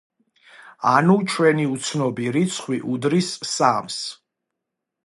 ანუ, 0.91 1.17
ჩვენი 1.33 1.67
უცნობი 1.75 2.27
რიცხვი 2.39 2.81
უდრის 2.95 3.31
სამს. 3.53 4.03